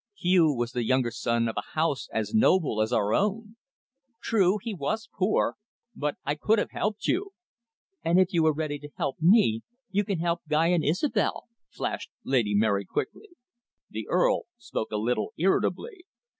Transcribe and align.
Hugh 0.17 0.51
was 0.51 0.71
the 0.71 0.83
younger 0.83 1.11
son 1.11 1.47
of 1.47 1.55
a 1.55 1.75
house 1.77 2.09
as 2.11 2.33
noble 2.33 2.81
as 2.81 2.91
our 2.91 3.13
own. 3.13 3.55
True 4.19 4.57
he 4.59 4.73
was 4.73 5.07
poor, 5.13 5.57
but 5.95 6.17
I 6.25 6.33
could 6.33 6.57
have 6.57 6.71
helped 6.71 7.05
you." 7.05 7.33
"And 8.03 8.19
if 8.19 8.33
you 8.33 8.41
were 8.41 8.51
ready 8.51 8.79
to 8.79 8.89
help 8.97 9.17
me, 9.21 9.61
you 9.91 10.03
can 10.03 10.17
help 10.17 10.41
Guy 10.47 10.69
and 10.69 10.83
Isobel," 10.83 11.49
flashed 11.69 12.09
Lady 12.23 12.55
Mary 12.55 12.83
quickly. 12.83 13.29
The 13.91 14.07
Earl 14.09 14.45
spoke 14.57 14.89
a 14.91 14.97
little 14.97 15.33
irritably. 15.37 16.05